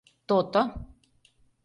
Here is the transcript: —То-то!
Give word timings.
—То-то! 0.27 0.61